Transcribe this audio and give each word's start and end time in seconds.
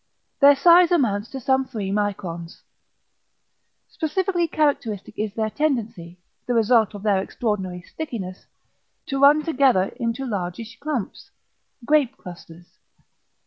Their 0.39 0.55
size 0.55 0.91
amounts 0.91 1.29
to 1.29 1.39
some 1.39 1.63
3 1.63 1.91
µ. 1.91 2.61
Specially 3.87 4.47
characteristic 4.47 5.13
is 5.15 5.35
their 5.35 5.51
tendency, 5.51 6.17
the 6.47 6.55
result 6.55 6.95
of 6.95 7.03
their 7.03 7.21
extraordinary 7.21 7.83
stickiness, 7.83 8.47
to 9.05 9.21
run 9.21 9.43
together 9.43 9.93
into 9.97 10.25
largish 10.25 10.79
clumps, 10.79 11.29
"grape 11.85 12.17
clusters." 12.17 12.79